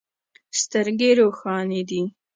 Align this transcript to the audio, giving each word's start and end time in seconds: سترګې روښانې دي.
سترګې 0.61 1.09
روښانې 1.19 1.81
دي. 1.89 2.01